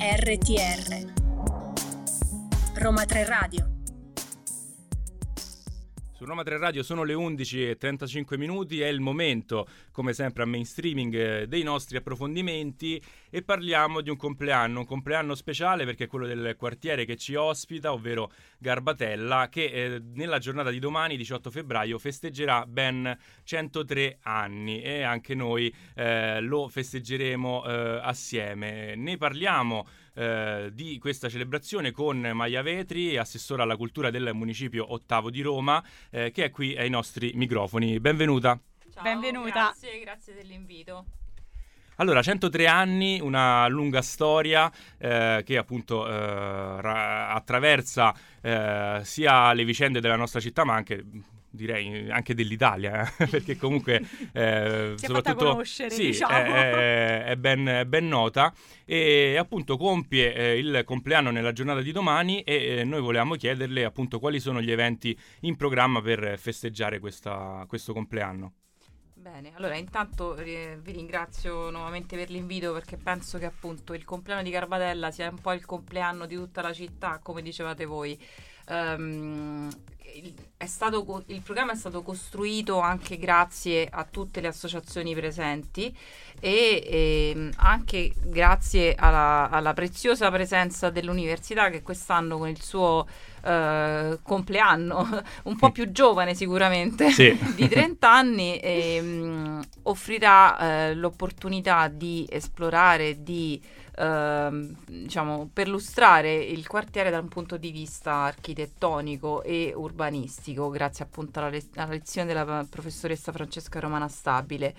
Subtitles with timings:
[0.00, 1.12] RTR
[2.76, 3.69] Roma 3 Radio
[6.20, 10.42] su Roma 3 Radio sono le 11 e 35 minuti, è il momento, come sempre
[10.42, 16.04] a mainstreaming, eh, dei nostri approfondimenti e parliamo di un compleanno, un compleanno speciale perché
[16.04, 21.16] è quello del quartiere che ci ospita, ovvero Garbatella, che eh, nella giornata di domani,
[21.16, 28.94] 18 febbraio, festeggerà ben 103 anni e anche noi eh, lo festeggeremo eh, assieme.
[28.94, 29.86] Ne parliamo
[30.20, 35.82] eh, di questa celebrazione con Maia Vetri, assessora alla cultura del municipio ottavo di Roma,
[36.10, 37.98] eh, che è qui ai nostri microfoni.
[38.00, 38.60] Benvenuta.
[38.92, 39.48] Ciao, Benvenuta.
[39.50, 41.06] Grazie, grazie dell'invito.
[41.96, 49.64] Allora, 103 anni, una lunga storia eh, che appunto eh, ra- attraversa eh, sia le
[49.64, 51.02] vicende della nostra città, ma anche
[51.50, 53.26] direi anche dell'Italia, eh?
[53.28, 56.32] perché comunque eh, soprattutto sì, diciamo.
[56.32, 58.52] è, è, è, ben, è, ben, nota
[58.84, 63.84] e appunto compie eh, il compleanno nella giornata di domani e eh, noi volevamo chiederle
[63.84, 68.54] appunto quali sono gli eventi in programma per festeggiare questa, questo compleanno.
[69.20, 74.42] Bene, allora intanto eh, vi ringrazio nuovamente per l'invito perché penso che appunto il compleanno
[74.42, 78.18] di Garbatella sia un po' il compleanno di tutta la città, come dicevate voi.
[78.70, 79.68] Um,
[80.14, 80.32] il,
[80.66, 85.94] stato, il, programma è stato costruito anche grazie a tutte le associazioni presenti
[86.38, 93.06] e, e ehm, anche grazie alla, alla, preziosa presenza dell'università che quest'anno con il suo
[93.42, 97.36] uh, compleanno, un po' più giovane sicuramente, sì.
[97.54, 103.60] di 30 anni, ehm, offrirà uh, l'opportunità di esplorare, di
[103.96, 111.38] Ehm, diciamo, perlustrare il quartiere da un punto di vista architettonico e urbanistico, grazie appunto
[111.38, 114.74] alla, le- alla lezione della professoressa Francesca Romana Stabile.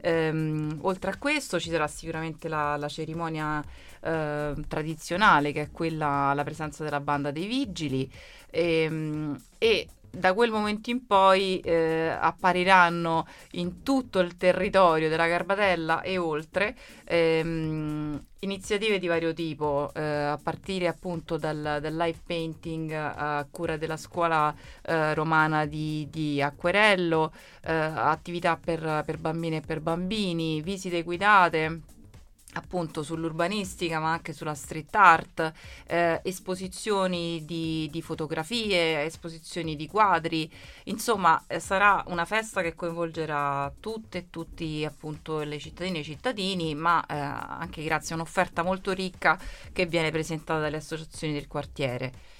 [0.00, 3.62] Ehm, oltre a questo ci sarà sicuramente la, la cerimonia
[4.00, 8.10] eh, tradizionale, che è quella, la presenza della banda dei vigili.
[8.50, 16.00] Ehm, e da quel momento in poi eh, appariranno in tutto il territorio della Garbatella
[16.00, 22.90] e oltre ehm, iniziative di vario tipo, eh, a partire appunto dal, dal, live painting
[22.92, 29.60] a cura della scuola eh, romana di, di Acquerello, eh, attività per, per bambine e
[29.60, 31.94] per bambini, visite guidate
[32.56, 35.52] appunto sull'urbanistica ma anche sulla street art,
[35.86, 40.50] eh, esposizioni di, di, fotografie, esposizioni di quadri,
[40.84, 46.04] insomma eh, sarà una festa che coinvolgerà tutte e tutti appunto le cittadine e i
[46.04, 49.38] cittadini ma eh, anche grazie a un'offerta molto ricca
[49.72, 52.34] che viene presentata dalle associazioni del quartiere.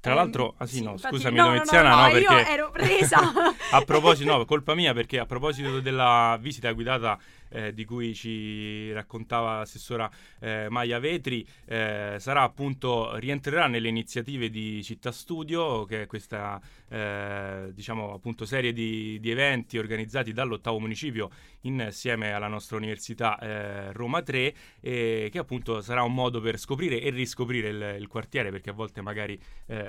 [0.00, 2.32] Tra l'altro, ah sì, sì no, infatti, scusami no, Domiziana, no, no, no, perché...
[2.32, 3.18] io ero presa.
[3.72, 7.18] a proposito, no, colpa mia, perché a proposito della visita guidata
[7.50, 14.50] eh, di cui ci raccontava l'assessora eh, Maia Vetri, eh, sarà appunto, rientrerà nelle iniziative
[14.50, 20.80] di Città Studio, che è questa eh, diciamo appunto serie di, di, eventi organizzati dall'ottavo
[20.80, 21.30] municipio
[21.62, 27.00] insieme alla nostra università eh, Roma 3, e che appunto sarà un modo per scoprire
[27.00, 29.38] e riscoprire il, il quartiere, perché a volte magari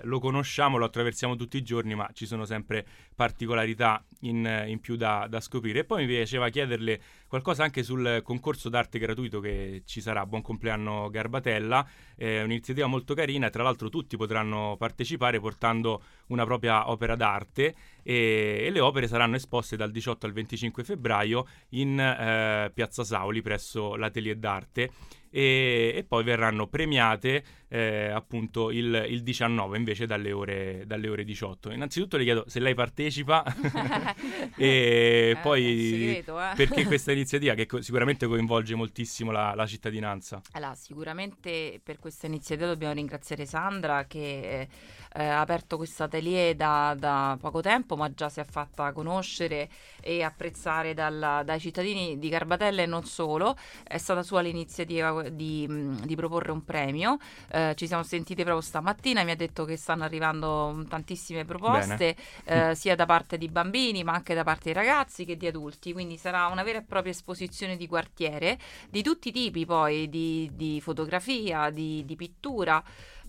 [0.04, 2.86] lo conosciamo, lo attraversiamo tutti i giorni, ma ci sono sempre
[3.16, 5.80] particolarità in, in più da, da scoprire.
[5.80, 7.02] E poi mi piaceva chiederle
[7.32, 10.26] qualcosa anche sul concorso d'arte gratuito che ci sarà.
[10.26, 16.90] Buon compleanno Garbatella, è un'iniziativa molto carina, tra l'altro tutti potranno partecipare portando una propria
[16.90, 22.72] opera d'arte e, e le opere saranno esposte dal 18 al 25 febbraio in eh,
[22.74, 24.90] Piazza Sauli presso l'Atelier d'Arte
[25.32, 31.24] e, e poi verranno premiate eh, appunto il, il, 19 invece dalle ore, dalle ore,
[31.24, 31.72] 18.
[31.72, 33.46] Innanzitutto le chiedo se lei partecipa
[34.58, 36.52] e eh, poi segreto, eh.
[36.58, 40.42] perché questa iniziativa che co- sicuramente coinvolge moltissimo la, la, cittadinanza.
[40.52, 44.68] Allora, sicuramente per questa iniziativa dobbiamo ringraziare Sandra che
[45.14, 49.70] eh, ha aperto questo atelier da, da, poco tempo ma già si è fatta conoscere
[50.00, 53.58] e apprezzare dalla, dai cittadini di Garbatella e non solo.
[53.84, 55.68] È stata sua l'iniziativa di,
[56.04, 57.18] di proporre un premio.
[57.50, 62.16] Eh, ci siamo sentite proprio stamattina, mi ha detto che stanno arrivando tantissime proposte,
[62.46, 65.94] eh, sia da parte di bambini ma anche da parte di ragazzi che di adulti,
[65.94, 68.58] quindi sarà una vera e propria esposizione di quartiere
[68.90, 72.84] di tutti i tipi poi, di, di fotografia, di, di pittura.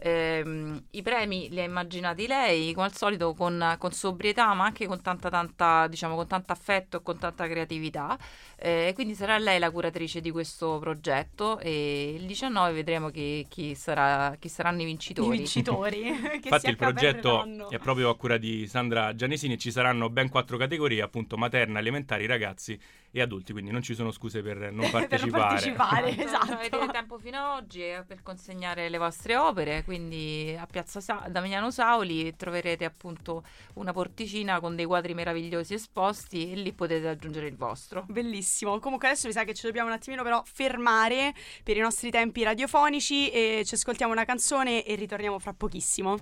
[0.04, 4.86] Ehm, I premi li ha immaginati lei, come al solito con, con sobrietà, ma anche
[4.88, 8.18] con tanta, tanta, diciamo, con tanto affetto e con tanta creatività.
[8.56, 13.76] Eh, quindi sarà lei la curatrice di questo progetto e il 19 vedremo chi, chi,
[13.76, 15.34] sarà, chi saranno i vincitori.
[15.36, 16.08] I vincitori.
[16.42, 20.56] Infatti il progetto è proprio a cura di Sandra Giannesini e ci saranno ben quattro
[20.56, 22.78] categorie, appunto materna, elementari, ragazzi
[23.14, 25.10] e adulti, quindi non ci sono scuse per non partecipare.
[25.10, 26.52] per non partecipare, esatto.
[26.52, 31.26] Avete tempo fino ad oggi eh, per consegnare le vostre opere, quindi a Piazza Sa-
[31.28, 33.44] Damiano Sauli troverete appunto
[33.74, 38.04] una porticina con dei quadri meravigliosi esposti e lì potete aggiungere il vostro.
[38.08, 38.78] Bellissimo.
[38.78, 42.42] Comunque adesso mi sa che ci dobbiamo un attimino però fermare per i nostri tempi
[42.42, 46.16] radiofonici e ci ascoltiamo una canzone e ritorniamo fra pochissimo.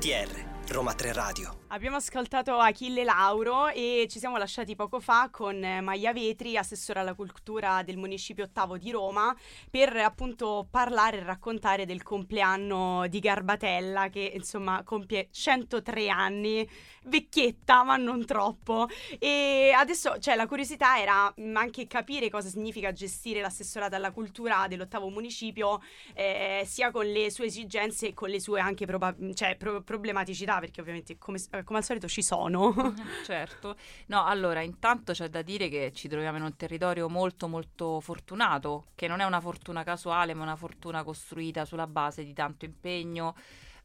[0.00, 5.56] RTR Roma 3 Radio Abbiamo ascoltato Achille Lauro e ci siamo lasciati poco fa con
[5.56, 9.34] Maia Vetri, assessore alla cultura del Municipio Ottavo di Roma,
[9.70, 16.68] per appunto parlare e raccontare del compleanno di Garbatella che insomma compie 103 anni,
[17.04, 18.88] vecchietta ma non troppo.
[19.20, 25.08] E adesso cioè, la curiosità era anche capire cosa significa gestire l'assessorato alla cultura dell'ottavo
[25.08, 25.80] municipio,
[26.14, 30.58] eh, sia con le sue esigenze che con le sue anche proba- cioè, pro- problematicità,
[30.60, 32.94] perché ovviamente come come al solito ci sono.
[33.24, 33.76] certo.
[34.06, 38.86] No, allora, intanto c'è da dire che ci troviamo in un territorio molto molto fortunato,
[38.94, 43.34] che non è una fortuna casuale, ma una fortuna costruita sulla base di tanto impegno,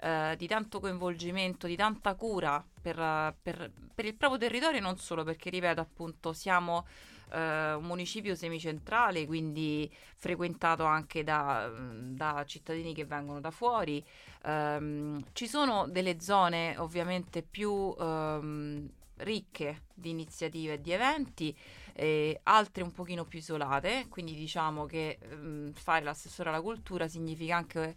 [0.02, 4.98] eh, di tanto coinvolgimento, di tanta cura per, per, per il proprio territorio e non
[4.98, 6.86] solo, perché ripeto, appunto, siamo
[7.32, 14.04] eh, un municipio semicentrale, quindi frequentato anche da, da cittadini che vengono da fuori.
[14.44, 18.88] Um, ci sono delle zone ovviamente più um,
[19.18, 21.58] ricche di iniziative e di eventi,
[21.94, 27.56] e altre un pochino più isolate, quindi diciamo che um, fare l'assessore alla cultura significa
[27.56, 27.96] anche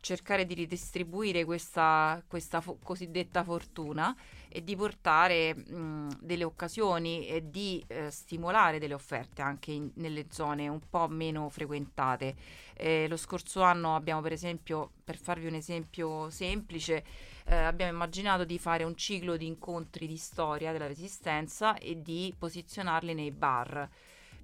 [0.00, 4.16] cercare di ridistribuire questa, questa fo- cosiddetta fortuna
[4.52, 10.26] e di portare mh, delle occasioni e di eh, stimolare delle offerte anche in, nelle
[10.30, 12.34] zone un po' meno frequentate.
[12.74, 17.04] Eh, lo scorso anno abbiamo per esempio, per farvi un esempio semplice,
[17.46, 22.34] eh, abbiamo immaginato di fare un ciclo di incontri di storia della resistenza e di
[22.36, 23.88] posizionarli nei bar.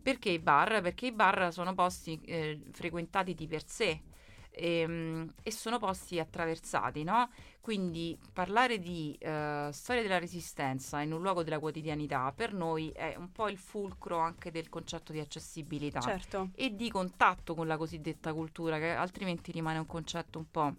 [0.00, 0.82] Perché i bar?
[0.82, 4.00] Perché i bar sono posti eh, frequentati di per sé
[4.56, 7.28] e, ehm, e sono posti attraversati, no?
[7.66, 13.16] Quindi parlare di uh, storia della resistenza in un luogo della quotidianità per noi è
[13.18, 16.50] un po' il fulcro anche del concetto di accessibilità certo.
[16.54, 20.74] e di contatto con la cosiddetta cultura, che altrimenti rimane un concetto un po'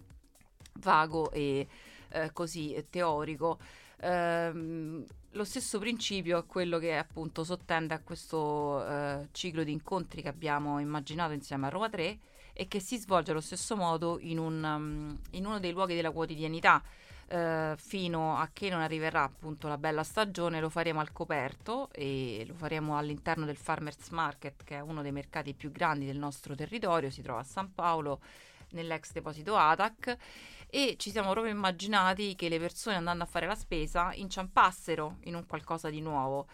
[0.80, 1.68] vago e
[2.14, 3.58] uh, così teorico.
[4.00, 10.22] Uh, lo stesso principio è quello che appunto sottende a questo eh, ciclo di incontri
[10.22, 12.18] che abbiamo immaginato insieme a Roma 3
[12.60, 16.10] e che si svolge allo stesso modo in, un, um, in uno dei luoghi della
[16.10, 16.82] quotidianità.
[17.30, 20.58] Uh, fino a che non arriverà appunto la bella stagione.
[20.58, 25.12] Lo faremo al coperto e lo faremo all'interno del Farmers Market che è uno dei
[25.12, 28.18] mercati più grandi del nostro territorio, si trova a San Paolo
[28.70, 30.16] nell'ex deposito ATAC.
[30.68, 35.36] E ci siamo proprio immaginati che le persone andando a fare la spesa inciampassero in
[35.36, 36.48] un qualcosa di nuovo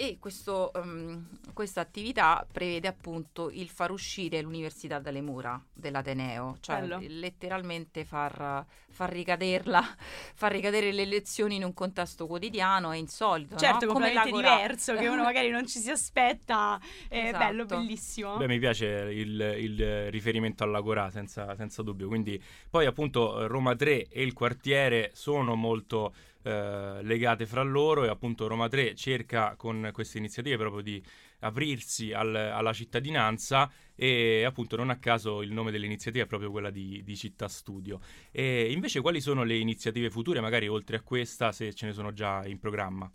[0.00, 6.82] e questo, um, questa attività prevede appunto il far uscire l'università dalle mura dell'Ateneo, cioè
[6.82, 7.00] Bello.
[7.00, 9.82] letteralmente far, far, ricaderla,
[10.36, 13.56] far ricadere le lezioni in un contesto quotidiano e insolito.
[13.56, 13.92] Certo, no?
[13.94, 16.78] completamente diverso, che uno magari non ci si aspetta.
[17.08, 17.44] È esatto.
[17.44, 18.36] bello, bellissimo.
[18.36, 22.06] Beh, mi piace il, il riferimento all'Agora, senza, senza dubbio.
[22.06, 22.40] Quindi
[22.70, 28.46] poi appunto Roma 3 e il quartiere sono molto eh, legate fra loro e appunto
[28.46, 31.02] Roma 3 cerca con queste iniziative proprio di
[31.40, 36.70] aprirsi al, alla cittadinanza e appunto non a caso il nome dell'iniziativa è proprio quella
[36.70, 38.00] di, di, Città Studio.
[38.30, 42.12] E invece quali sono le iniziative future, magari oltre a questa, se ce ne sono
[42.12, 43.10] già in programma?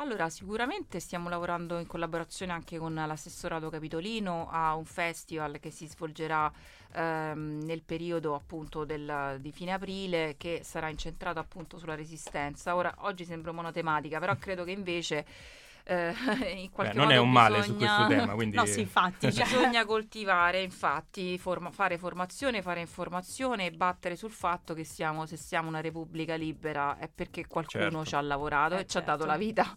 [0.00, 5.88] Allora, sicuramente stiamo lavorando in collaborazione anche con l'assessorato capitolino a un festival che si
[5.88, 6.50] svolgerà
[6.92, 12.76] ehm, nel periodo appunto del, di fine aprile che sarà incentrato appunto sulla resistenza.
[12.76, 15.26] Ora, oggi sembra monotematica, però credo che invece
[15.88, 16.12] eh,
[16.60, 17.66] in qualche Beh, non è un male bisogna...
[17.66, 18.56] su questo tema, quindi...
[18.56, 19.32] no, sì, infatti.
[19.38, 25.24] Cioè, bisogna coltivare, infatti, forma- fare formazione, fare informazione e battere sul fatto che siamo,
[25.24, 28.04] se siamo una repubblica libera è perché qualcuno certo.
[28.04, 29.10] ci ha lavorato eh, e ci ha certo.
[29.10, 29.74] dato la vita.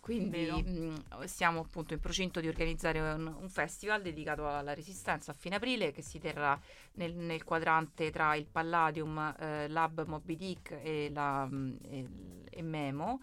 [0.00, 5.34] Quindi mh, siamo appunto in procinto di organizzare un, un, festival dedicato alla resistenza a
[5.34, 6.60] fine aprile che si terrà
[6.94, 11.48] nel, nel quadrante tra il Palladium, eh, Lab Moby Dick e, la,
[11.88, 12.06] e,
[12.50, 13.20] e Memo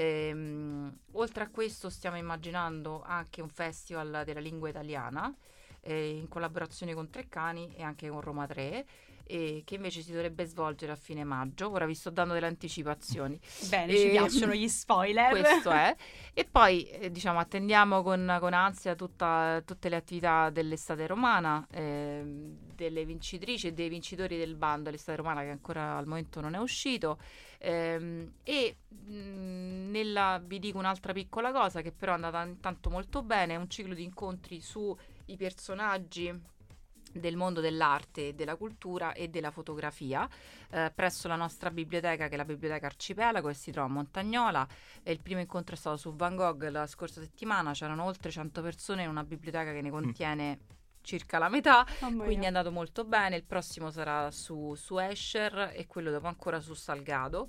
[0.00, 5.34] Ehm, oltre a questo stiamo immaginando anche un festival della lingua italiana
[5.80, 8.86] eh, in collaborazione con Treccani e anche con Roma 3
[9.28, 11.70] e che invece si dovrebbe svolgere a fine maggio.
[11.70, 13.38] Ora vi sto dando delle anticipazioni.
[13.68, 15.30] Bene, ci E- piacciono gli spoiler.
[15.30, 15.94] Questo è.
[16.38, 22.56] E poi eh, diciamo attendiamo con, con ansia tutta- tutte le attività dell'estate romana, ehm,
[22.76, 26.58] delle vincitrici e dei vincitori del bando dell'estate romana che ancora al momento non è
[26.58, 27.18] uscito.
[27.58, 33.22] Ehm, e mh, nella, vi dico un'altra piccola cosa che però è andata intanto molto
[33.22, 36.32] bene, è un ciclo di incontri sui personaggi
[37.12, 40.28] del mondo dell'arte, della cultura e della fotografia
[40.70, 44.66] eh, presso la nostra biblioteca che è la biblioteca Arcipelago che si trova a Montagnola.
[45.02, 47.72] E il primo incontro è stato su Van Gogh la scorsa settimana.
[47.72, 50.58] C'erano oltre 100 persone in una biblioteca che ne contiene
[51.00, 53.36] circa la metà Mamma quindi è andato molto bene.
[53.36, 57.48] Il prossimo sarà su, su Escher e quello dopo ancora su Salgado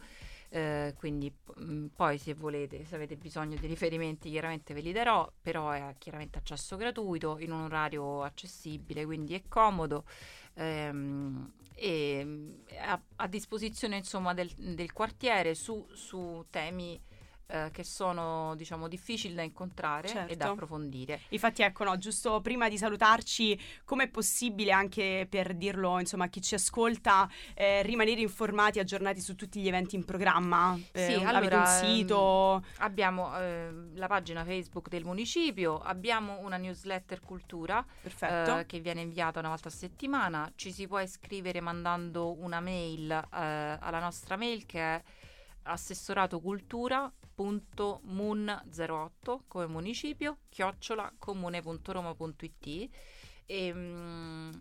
[0.49, 5.31] eh, quindi mh, poi se volete, se avete bisogno di riferimenti chiaramente ve li darò,
[5.41, 10.05] però è chiaramente accesso gratuito in un orario accessibile, quindi è comodo.
[10.55, 16.99] Ehm, e è a, a disposizione insomma del, del quartiere su, su temi
[17.51, 20.35] eh, che sono diciamo difficili da incontrare e Certo.
[20.35, 21.21] da approfondire.
[21.29, 26.41] Infatti, ecco, no, giusto prima di salutarci, com'è possibile anche per dirlo, insomma, a chi
[26.41, 30.77] ci ascolta, eh, rimanere informati, aggiornati su tutti gli eventi in programma?
[30.91, 31.65] Eh, Sì, un- avete allora, un
[31.95, 32.63] sito?
[32.77, 37.83] Abbiamo ehm, la pagina Facebook del municipio, abbiamo una newsletter cultura
[38.21, 40.51] eh, che viene inviata una volta a settimana.
[40.55, 45.03] Ci si può iscrivere mandando una mail eh, alla nostra mail che è
[47.39, 52.89] assessoratocultura.mun08 come municipio chiocciola comune.roma.it
[53.45, 54.51] e, mm,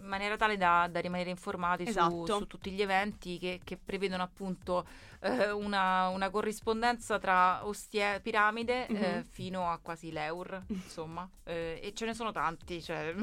[0.00, 2.36] in maniera tale da, da rimanere informati su- Esatto.
[2.38, 4.86] su, tutti gli eventi che, che prevedono appunto
[5.20, 9.24] eh, una, una corrispondenza tra ostie, piramide eh, Mhm.
[9.24, 13.14] fino a quasi l'eur insomma Eh, e ce ne sono tanti cioè,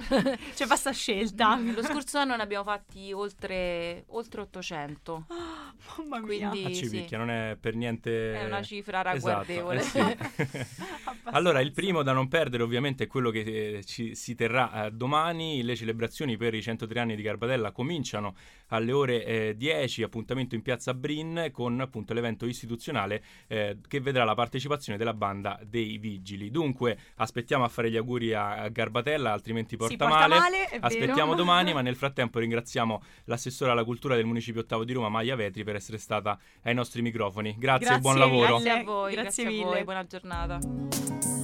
[0.55, 1.55] C'è vasta scelta.
[1.61, 5.73] lo scorso anno ne abbiamo fatti oltre, oltre 800 Ah,
[6.07, 6.49] Mamma mia.
[6.49, 6.75] Quindi- A sì.
[6.83, 8.33] Civicchia, non è per niente...
[8.41, 9.99] è una cifra Esatto, ragguardevole eh sì.
[11.31, 14.91] allora, il primo da non perdere ovviamente è quello che eh, ci, si terrà eh,
[14.91, 15.63] domani.
[15.63, 18.35] Le celebrazioni per i 103 anni di Garbatella cominciano
[18.67, 24.23] alle ore eh, 10, appuntamento in piazza Brin con appunto l'evento istituzionale eh, che vedrà
[24.23, 26.49] la partecipazione della banda dei Vigili.
[26.49, 30.39] Dunque, aspettiamo a fare gli auguri a, a Garbatella, altrimenti porta, porta male.
[30.39, 31.35] male, Aspettiamo vero.
[31.45, 35.63] domani, ma nel frattempo ringraziamo l'assessore alla cultura del municipio ottavo di Roma, Maia Vetri,
[35.63, 37.55] per essere stata ai nostri microfoni.
[37.57, 38.47] Grazie, e Grazie buon lavoro.
[38.59, 39.63] grazie a voi Grazie grazie, a mille.
[39.63, 41.34] voi buona giornata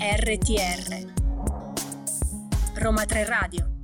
[0.00, 1.12] RTR
[2.76, 3.79] Roma 3 Radio